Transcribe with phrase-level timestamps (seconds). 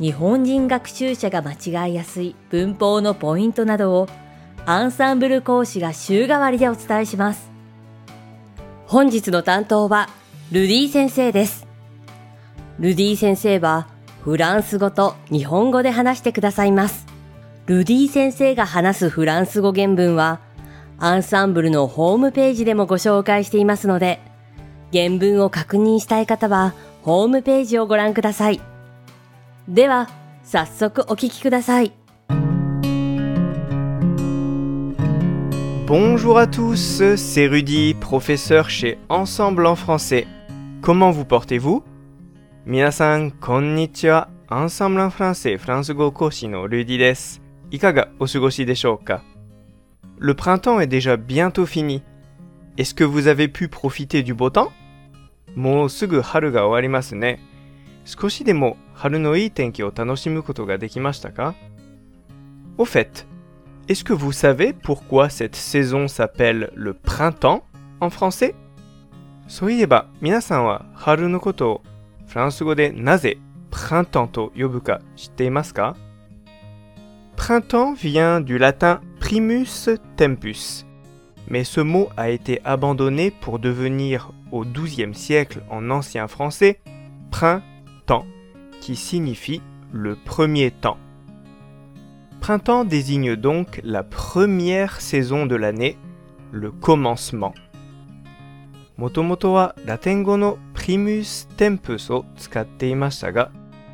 [0.00, 4.08] 日本人学習者が間違いやすい文法のポイントなどを
[4.64, 7.50] アンサンブル講師が週替わりでお伝えします。
[8.86, 10.08] 本日の担当は
[10.52, 11.66] ルディ先生です。
[12.78, 13.88] ルディ先生は
[14.22, 17.06] フランス語と日本語で話してくださいます。
[17.66, 20.40] ルディ先生が話すフランス語原文は
[20.98, 24.20] アンサンブルのホームページでもご紹介していますので
[24.92, 28.69] 原文を確認したい方はホームページをご覧ください。
[29.69, 30.09] では、
[30.43, 31.91] 早速お聞きください。
[35.87, 40.25] Bonjour à tous, c'est Rudy, professeur chez Ensemble en français.
[40.81, 41.83] Comment vous portez-vous
[42.65, 44.29] 皆さん、こんにちは。
[44.49, 47.41] Ensemble en français フランス語講師のルディです。
[47.69, 49.23] いかがお過ごしでしょうか
[50.19, 52.01] Le printemps est déjà bientôt fini.
[52.77, 54.71] Est-ce que vous avez pu profiter du beau temps
[55.55, 57.39] もうすぐ春が終わりますね。
[58.09, 61.55] 少しでも春のいい天気を楽しむことができましたか
[62.77, 63.25] Au fait,
[63.87, 67.63] est-ce que vous savez pourquoi cette saison s'appelle le printemps
[67.99, 68.53] en français
[69.47, 71.81] そういえば皆さんは春のことを
[72.27, 73.37] フランス語でなぜ
[73.71, 75.95] printemps と呼ぶか知っていますか
[77.37, 80.85] Printemps vient du latin primus tempus,
[81.47, 86.79] mais ce mot a été abandonné pour devenir au XIIe siècle en ancien français
[87.29, 87.68] printemps
[88.10, 88.26] temps,
[88.80, 90.98] qui signifie le premier temps.
[92.40, 95.96] Printemps désigne donc la première saison de l'année,
[96.50, 97.54] le commencement.
[98.98, 103.52] Motomoto wa latengo no primus tempus o tsukatte imashita ga,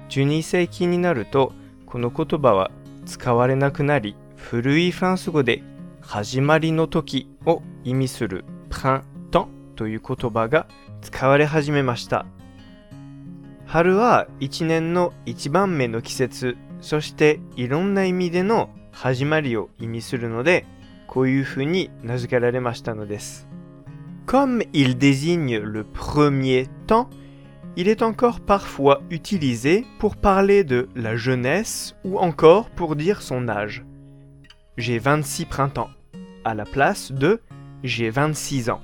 [0.08, 1.52] 12世紀になると
[1.84, 2.70] この言葉は
[3.04, 5.62] 使われなくなり、古いフランス語で
[6.00, 10.66] 始まりの時を意味する printemps という言葉が
[11.02, 12.24] 使われ始めました。
[13.65, 20.65] 春は一年の一番目の季節、そしていろんな意味での始まりを意味するので、
[21.07, 23.47] こういうふうに名付けられましたのです。
[24.25, 27.09] Comme il désigne le premier temps,
[27.75, 33.47] il est encore parfois utilisé pour parler de la jeunesse ou encore pour dire son
[33.47, 33.85] âge.
[34.77, 35.89] J'ai 26 printemps,
[36.43, 37.41] à la place de
[37.83, 38.81] j'ai 26 ans.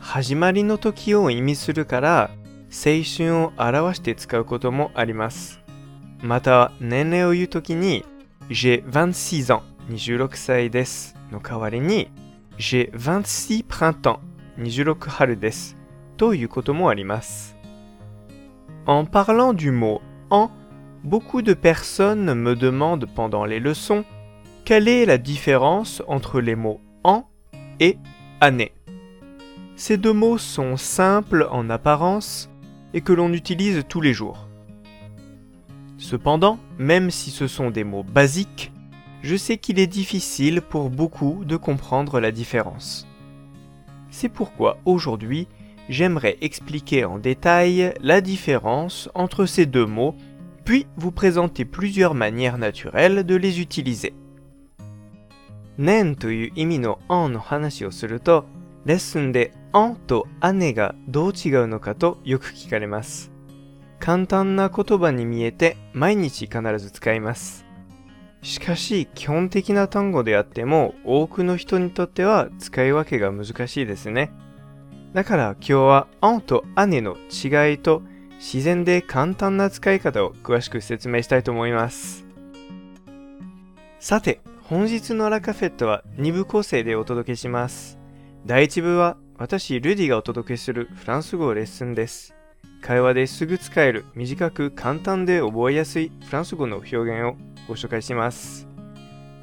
[0.00, 2.30] 始まりの時を意味するから
[2.76, 5.60] 青春を表して使うこともあります。
[6.22, 8.04] また、年齢を言うときに、
[8.48, 11.16] j'ai 26 ans、26歳です。
[11.30, 12.10] の代わりに、
[12.58, 15.76] j'ai 26 printemps、26春です。
[16.16, 17.56] ということもあります。
[18.86, 20.50] En parlant du mot en,
[21.04, 24.04] beaucoup de personnes me demandent pendant les leçons
[24.64, 27.24] quelle est la différence entre les mots en
[27.80, 27.98] et
[28.40, 28.72] année.
[29.76, 32.48] Ces deux mots sont simples en apparence,
[32.94, 34.48] et que l'on utilise tous les jours.
[35.98, 38.72] Cependant, même si ce sont des mots basiques,
[39.22, 43.06] je sais qu'il est difficile pour beaucoup de comprendre la différence.
[44.10, 45.46] C'est pourquoi aujourd'hui,
[45.88, 50.16] j'aimerais expliquer en détail la différence entre ces deux mots,
[50.64, 54.12] puis vous présenter plusieurs manières naturelles de les utiliser.
[55.78, 56.14] Nen
[58.84, 59.55] レッスンで「あ
[59.85, 63.31] ん」と「姉」がどう違うのかとよく聞かれます。
[63.99, 67.65] 簡単な言葉に見えて毎日必ず使います。
[68.41, 74.31] しかし基本的な単語であっても多くの人にとっては使い分けが難しいですね。
[75.13, 78.03] だから今日は「あん」と「姉」の違いと
[78.37, 82.25] 自然で簡単な使い方を詳しく説明したいと思います。
[83.99, 87.97] さて、本日のラカフェットは2部構成でお届けします。
[88.45, 92.33] 第1部は私、ルディがお届けするフランス語レッスンです。
[92.81, 97.35] 会話ですぐ使える短く簡単で覚えやすいフランス語の表現を
[97.67, 98.67] ご紹介します。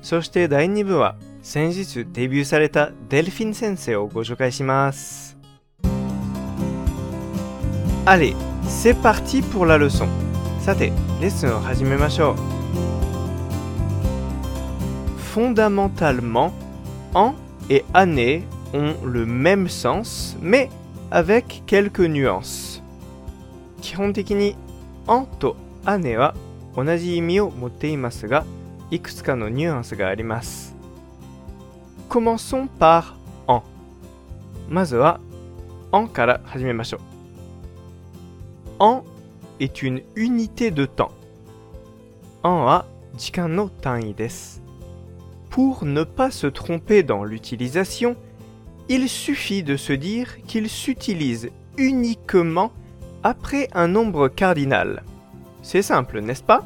[0.03, 5.39] そして第2部は先日デビューされたデルフィン先生をご紹介します。
[8.05, 10.09] Allez, c'est parti pour la leçon.
[10.61, 10.87] さて、
[11.21, 12.37] レッスンを始めましょう。
[15.37, 16.51] Fondamentalement,
[17.15, 17.35] en
[17.69, 18.43] et année
[18.74, 20.70] ont le même sens, mais
[21.12, 22.82] avec quelques nuances.
[23.82, 24.56] 基本的に、
[25.08, 25.56] en と
[25.86, 26.36] ane は
[26.76, 28.46] 同じ意味を持っていますが、
[28.92, 30.76] いくつかのニュアンスがあります。
[32.10, 33.14] Commençons par
[33.48, 33.64] en。
[34.68, 35.20] まずは
[35.92, 37.00] en から始めましょう。
[38.80, 39.04] en
[39.60, 41.12] est une unité de temps.
[42.44, 42.86] en は
[43.16, 44.62] 時間の単位です。
[45.50, 48.16] Pour ne pas se tromper dans l'utilisation,
[48.89, 52.73] il suffit de se dire qu'il s'utilise uniquement
[53.23, 55.03] après un nombre cardinal.
[55.63, 56.63] C'est simple, n'est-ce pas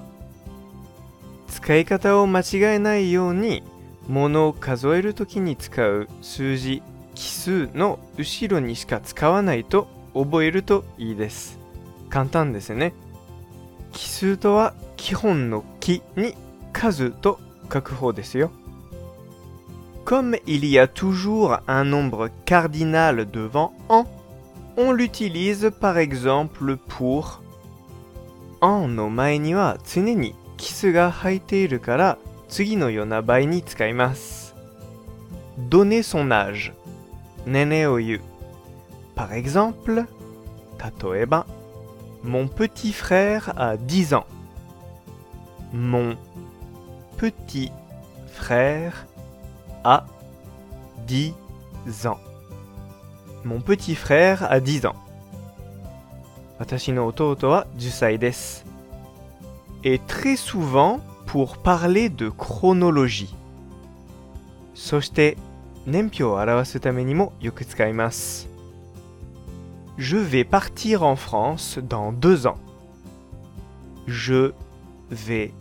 [1.49, 3.63] 使い方を間違えないように、
[4.09, 6.83] 物を数えるときに使う数字、
[7.15, 11.59] 奇数の後ろにしか使わないと覚えるといいです。
[12.11, 12.93] 簡単ですね。
[13.93, 16.35] 奇数とは基本の奇に
[16.73, 17.41] 数と
[17.73, 18.51] 書く方ですよ。
[20.08, 24.06] Comme il y a toujours un nombre cardinal devant en,
[24.78, 27.42] on l'utilise par exemple pour
[28.62, 32.18] en の前には常にキスが入っているから
[32.50, 34.56] 次のような場合に使います。
[35.70, 36.74] donner son âge
[37.46, 38.22] 年齢を言う。
[39.16, 40.08] Par exemple
[41.14, 41.46] 例えば
[42.24, 44.26] Mon petit frère a 10 ans.
[45.74, 46.16] Mon
[47.18, 47.72] petit
[48.32, 49.06] frère
[49.89, 50.05] à
[51.07, 51.33] 10
[52.05, 52.19] ans.
[53.45, 54.97] Mon petit frère a 10 ans.
[56.61, 57.55] Watashi no ototo.
[59.85, 63.35] Et très souvent pour parler de chronologie.
[64.75, 65.39] Soshite.
[69.97, 72.59] Je vais partir en France dans deux ans.
[74.07, 74.53] Je
[75.11, 75.55] vais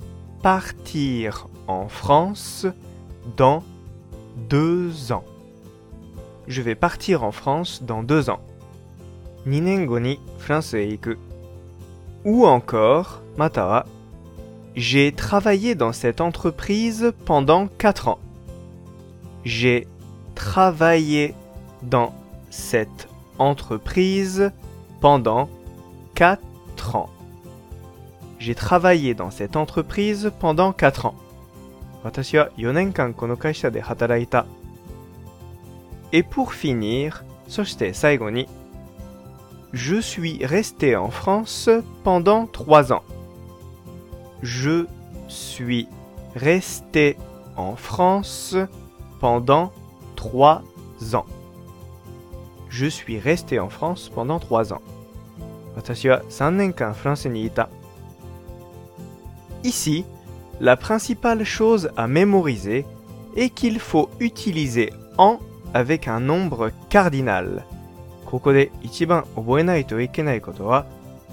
[0.43, 2.67] partir en France
[3.37, 3.63] dans
[4.49, 5.25] deux ans.
[6.47, 8.39] Je vais partir en France dans deux ans.
[9.45, 10.75] Ninengo ni France.
[12.25, 13.85] Ou encore, mata
[14.77, 18.19] j'ai travaillé dans cette entreprise pendant quatre ans.
[19.43, 19.87] J'ai
[20.35, 21.33] travaillé
[21.81, 22.13] dans
[22.51, 23.07] cette
[23.39, 24.51] entreprise
[25.01, 25.49] pendant
[26.13, 27.09] quatre ans.
[28.37, 31.15] J'ai travaillé dans cette entreprise pendant quatre ans.
[32.06, 34.46] 私は4年間この会社で働いた。
[36.12, 38.48] Et pour finir, そして最後に
[39.72, 41.70] Je suis resté en France
[42.04, 43.02] pendant 3 ans.
[44.42, 44.86] Je
[45.28, 45.88] suis
[46.34, 47.16] resté
[47.56, 48.56] en France
[49.18, 49.72] pendant
[50.16, 50.62] 3
[51.14, 51.24] ans.
[52.68, 54.82] Je suis resté en France pendant 3 ans.
[55.74, 57.70] 私は3年間フランスにいた。
[59.62, 60.04] Ici,
[60.60, 62.86] la principale chose à mémoriser
[63.36, 65.38] est qu'il faut utiliser en
[65.74, 67.64] avec un nombre cardinal.
[68.26, 70.86] ここで一番覚えないといけないことは、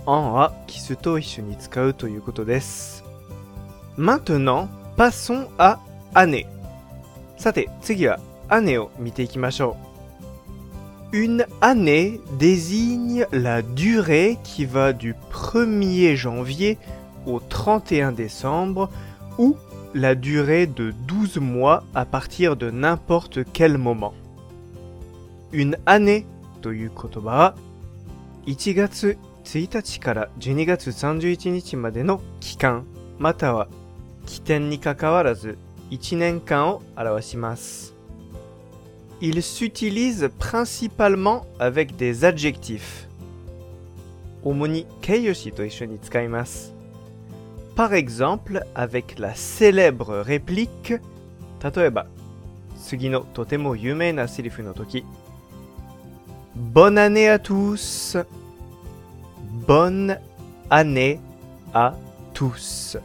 [0.06, 3.04] en は奇数と一緒に使うということです。
[3.98, 5.78] Maintenant, passons à
[6.14, 6.46] année.
[7.38, 8.20] さて、次は
[8.50, 9.78] année を見ていきましょ
[11.14, 11.16] う。
[11.16, 16.78] Une année désigne la durée qui va du 1er janvier
[17.26, 18.90] au 31 décembre
[19.38, 19.56] ou
[19.94, 24.14] la durée de 12 mois à partir de n'importe quel moment.
[25.52, 26.26] Une année
[26.62, 27.56] という言葉は
[28.46, 32.86] 1月1日から12月31日までの期間
[33.18, 33.68] または
[34.26, 35.58] 起点にかかわらず
[35.90, 37.96] 1年間を表します。
[39.22, 43.10] Il s'utilise principalement avec des adjectifs.
[44.44, 46.74] 主に形容詞と一緒に使います。
[47.77, 50.95] par exemple avec la célèbre réplique
[56.55, 58.17] Bonne année à tous.
[59.67, 60.17] Bonne
[60.71, 61.21] année
[61.73, 61.95] à
[62.33, 62.97] tous.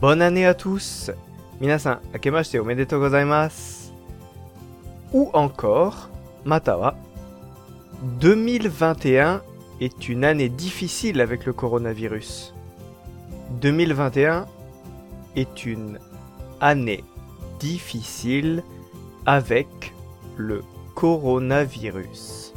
[0.00, 1.10] Bonne année à tous.
[1.60, 3.92] Minasan, akemashite omedetou gozaimasu.
[5.12, 6.10] Ou encore,
[6.44, 6.96] matawa
[8.20, 9.42] 2021
[9.80, 12.54] est une année difficile avec le coronavirus.
[13.61, 14.47] 2021
[15.35, 15.99] est une
[16.59, 17.03] année
[17.59, 18.63] difficile
[19.25, 19.67] avec
[20.37, 20.63] le
[20.95, 22.53] coronavirus.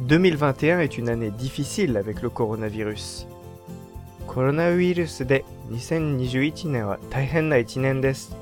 [0.00, 3.26] 2021 est une année difficile avec le coronavirus.
[4.26, 8.34] コロナウイルスで2021年は大変な1年です。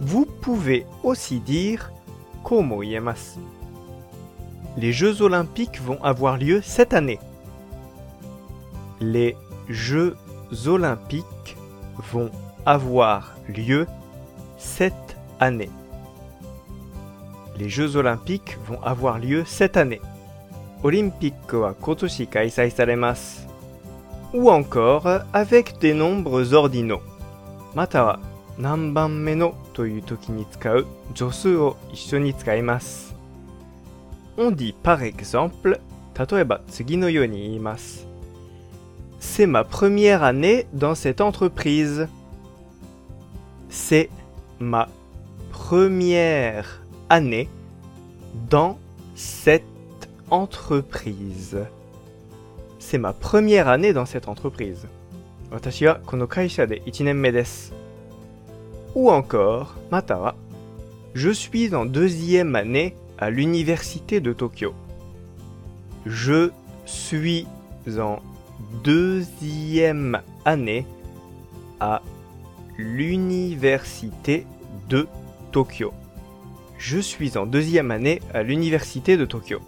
[0.00, 1.90] Vous pouvez aussi dire
[2.42, 3.38] こうも言えます。
[4.76, 7.20] Les Jeux olympiques vont avoir lieu cette année.
[9.00, 9.36] Les
[9.67, 10.15] Jeux
[10.67, 11.57] olympiques
[12.11, 12.29] vont
[12.65, 13.87] avoir lieu
[14.57, 15.69] cette année.
[17.57, 20.01] Les Jeux olympiques vont avoir lieu cette année.
[20.83, 23.47] Olympique wa kotoshi kaisai saremasu.
[24.33, 27.01] Ou encore avec des nombres ordinaux.
[27.73, 28.19] Mata wa
[28.59, 30.45] nanban me no toyu toki ni
[32.21, 32.65] ni.
[34.37, 35.79] On dit par exemple,
[36.13, 37.59] tatoeba tsugi no you ni.
[39.37, 42.07] C'est ma première année dans cette entreprise.
[43.67, 44.09] C'est
[44.61, 44.87] ma
[45.51, 47.49] première année
[48.49, 48.79] dans
[49.13, 49.65] cette
[50.31, 51.57] entreprise.
[52.79, 54.87] C'est ma première année dans cette entreprise.
[58.95, 60.35] Ou encore, Matawa,
[61.13, 64.73] je suis en deuxième année à l'université de Tokyo.
[66.05, 66.51] Je
[66.85, 67.45] suis
[67.97, 68.19] en
[68.83, 70.85] deuxième année
[71.79, 72.01] à
[72.77, 74.45] l'université
[74.89, 75.07] de
[75.51, 75.93] Tokyo.
[76.77, 79.59] Je suis en deuxième année à l'université de Tokyo.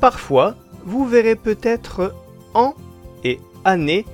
[0.00, 2.14] Parfois, vous verrez peut-être
[2.54, 2.74] an
[3.22, 4.04] et année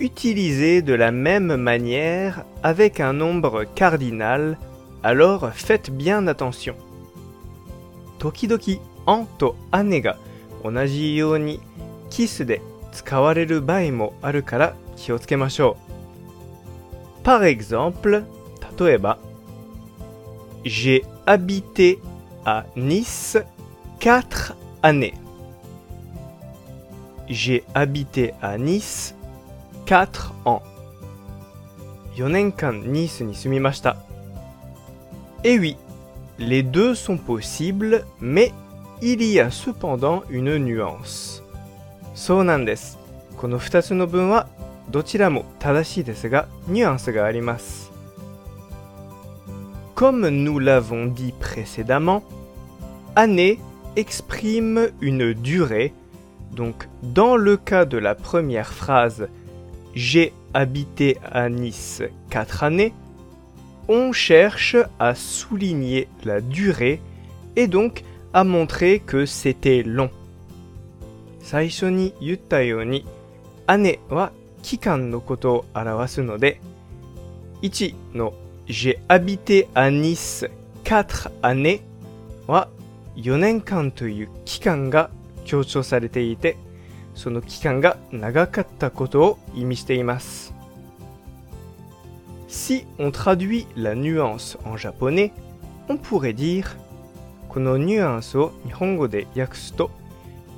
[0.00, 4.58] utilisés de la même manière avec un nombre cardinal,
[5.02, 6.74] alors faites bien attention.
[8.18, 10.17] Tokidoki 々、en と姉が
[10.63, 11.59] 同じように
[12.09, 15.77] キスで使われる場合もあるから気をつけましょ
[17.23, 17.23] う。
[17.23, 18.25] Par exemple,
[18.79, 19.17] 例えば、
[20.63, 21.99] J'ai habité
[22.45, 23.43] à Nice
[23.99, 25.13] 4 années.
[27.27, 29.15] J'ai habité à Nice
[29.85, 30.61] 4 ans.
[32.15, 33.97] 4年間ニースに住みました。
[35.43, 35.77] Et oui,
[36.37, 38.51] les deux sont possibles, mais
[39.01, 41.41] il y a cependant une nuance.
[42.13, 42.99] そうなんです。
[43.37, 44.47] この2つの文は
[44.89, 47.91] どちらも正しいですが、ニュアンスがあります。
[49.95, 52.23] Comme nous l'avons dit précédemment,
[53.15, 53.59] année
[53.95, 55.93] exprime une durée.
[56.53, 59.29] Donc, dans le cas de la première phrase
[59.93, 62.93] J'ai habité à Nice 4 années,
[63.87, 67.01] on cherche à souligner la durée
[67.55, 68.03] et donc
[68.35, 70.09] à montrer que c'était long.
[71.41, 73.05] 最初に言ったように、
[73.77, 76.61] 姉は期間のことを表すので、
[77.61, 78.33] 1の
[78.67, 80.49] J'ai habité à Nice
[80.83, 81.81] 4 années
[82.47, 82.69] は
[83.15, 85.09] 4年間という期間が
[85.45, 86.57] 強調されていて、
[87.15, 90.53] その期間が長かったことを意味しています。
[92.47, 95.31] Si on traduit la nuance en japonais,
[95.87, 96.65] on pourrait dire
[97.55, 99.91] このニュアンスを日本語で訳すと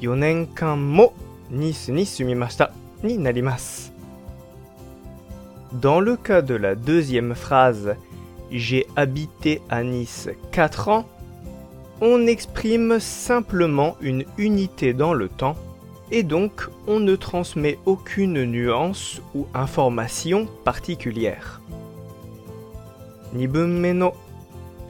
[0.02, 1.14] 4年間も
[1.50, 2.72] ニースに住みました
[3.04, 3.94] になります。
[5.80, 7.96] Dans le cas de la deuxième phrase
[8.52, 11.06] J'ai habité à Nice 4 ans,
[12.02, 15.56] on exprime simplement une unité dans le temps
[16.12, 21.60] et donc on ne transmet aucune nuance ou information particulière.
[23.34, 24.14] 2分目の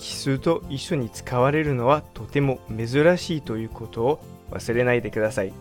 [0.00, 4.20] 奇数と一緒に使われるのはとても珍しいということを
[4.50, 5.52] 忘れないでください。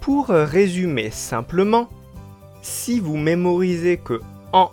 [0.00, 1.88] Pour résumer simplement,
[2.62, 4.70] si vous mémorisez que en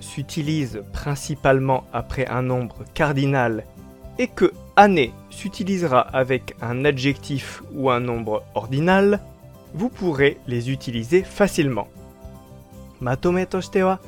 [0.00, 3.64] s'utilise principalement après un nombre cardinal
[4.18, 9.20] et que année s'utilisera avec un adjectif ou un nombre ordinal,
[9.74, 11.88] vous pourrez les utiliser facilement.
[13.00, 14.00] まとめとしては、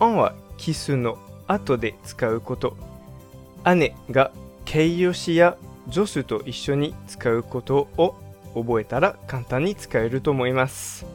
[0.00, 2.76] en はキスの後で使うこと、
[3.65, 4.31] 姉が
[4.65, 5.57] 形容詞や
[5.91, 8.15] 助詞と一緒に使うことを
[8.53, 11.05] 覚えたら簡単に使えると思います。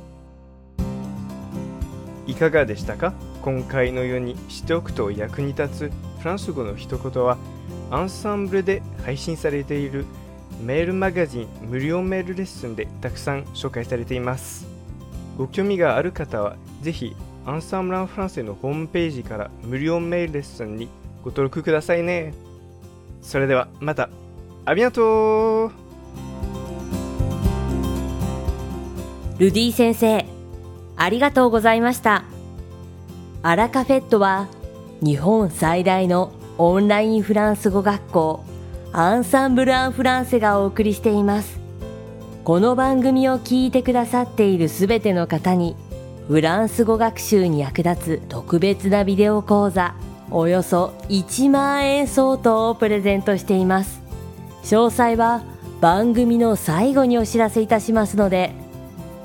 [2.26, 3.12] いかがでしたか？
[3.42, 7.37] 今回のようにしておくと役に立つフランス語の一言は
[7.90, 10.06] アンサンブルで配信されている
[10.62, 14.66] メールマガジン無料メールレッスンでたくさん紹介されています。
[15.37, 20.88] ご興味がある方はぜひアンサンブランフランセのホームページから無料メールレッスンに
[21.23, 22.35] ご登録くださいね。
[23.23, 24.11] それではまた。
[24.64, 25.73] ありがとう
[29.38, 30.25] ルディ先生、
[30.97, 32.25] ありがとうございました。
[33.43, 34.47] アラカフェットは
[35.00, 38.45] 日本最大のオンラインフランス語学校
[38.93, 41.59] アンサンブル・アン・フランセがお送りしています。
[42.45, 45.76] この番組を聞いてくださっているすべての方に
[46.29, 49.95] フランス語学習に役立つ特別なビデオ講座
[50.35, 54.03] およそ1万円相当をプレゼントしています。
[54.65, 55.43] 詳細は
[55.81, 58.53] 番組の最後にお知らせいたしますので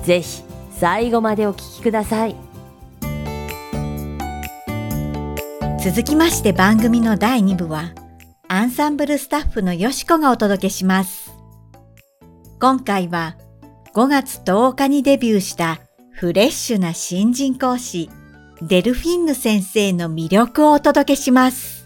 [0.04, 2.36] ぜひ最後までお聞きください。
[5.84, 7.94] 続きまして番組の第2部は
[8.50, 11.34] アンサンブルスタッフのよしこがお届けします。
[12.60, 13.38] 今回は
[13.94, 15.80] 5月10日にデビューした
[16.12, 18.10] フレッシュな新人講師
[18.64, 21.86] デルフィンヌ先生の魅力をお届けします。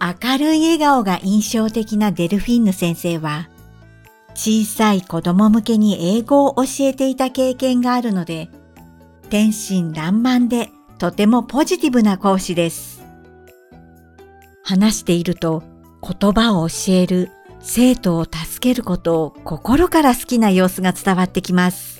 [0.00, 3.48] 明るい笑顔が印象的なデルフィンヌ先生は、
[4.34, 8.50] 小さい子供向けに英語を教えていた経験があるので、
[9.30, 13.02] 天真爛漫でとてもポジティブな講師です。
[14.62, 15.64] 話していると
[16.00, 21.91] 言葉を教える、生徒を助けることを心から好きな様子が伝わってきます。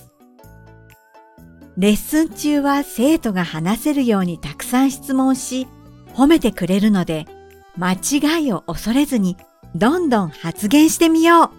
[1.79, 5.67] レッスン中は生徒が話せるようにたくさん質問し、
[6.15, 7.27] 褒めてくれるので、
[7.79, 9.39] 間違いを恐れずに
[9.75, 11.51] どんどん発言してみよう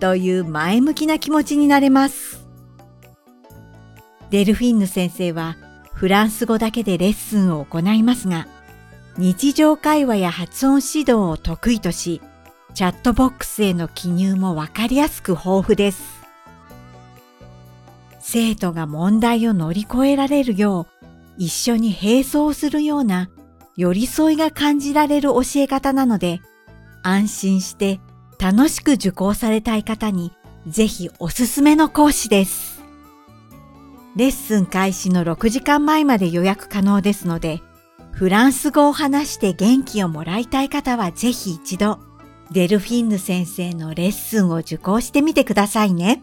[0.00, 2.44] という前向きな気持ちになれます。
[4.30, 5.56] デルフィンヌ先生は
[5.94, 8.48] フランス語だけでレッスンを行いますが、
[9.18, 12.20] 日常会話や発音指導を得意とし、
[12.74, 16.19] チャットボックスへの記入もわかりやすく豊富です。
[18.32, 21.06] 生徒が問題を乗り越えられるよう、
[21.36, 23.28] 一緒に並走するような
[23.76, 26.40] 寄り添いが感じられる教え方なので、
[27.02, 27.98] 安心して
[28.38, 30.30] 楽しく受講されたい方に
[30.68, 32.84] ぜひおすすめの講師です。
[34.14, 37.60] レッスン開始の6時間前まで予約可能ですので、
[38.12, 41.98] フランス語を話して元気をもらいたい方はぜひ一度、
[42.52, 46.22] デルフィンヌ先生のレッスンを受講してみてくださいね。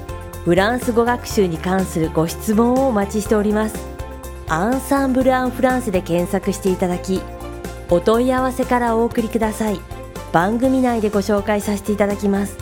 [0.43, 3.75] フランス語学習に関するご質問をお待ちしております。
[4.49, 7.21] アンサンブル・アン・フランスで検索していただき
[7.89, 9.79] お問い合わせからお送りください。
[10.31, 12.57] 番組内でご紹介させていただきます。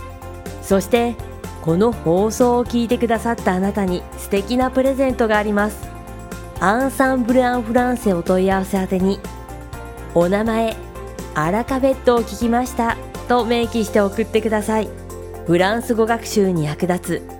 [0.61, 1.15] そして
[1.61, 5.87] この放送を聞いてくださったあなたに素敵なプレゼントがあります。
[6.59, 9.19] アンサンブル・アン・フランセお問い合わせ宛てに
[10.13, 10.75] お名前
[11.33, 12.97] アラカベットを聞きました
[13.29, 14.89] と明記して送ってください。
[15.47, 17.39] フランス語学習に役立つ